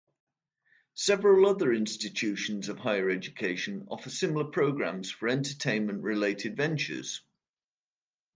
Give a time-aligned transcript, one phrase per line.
[0.95, 7.21] Several other institutions of higher education offer similar programs for entertainment related ventures.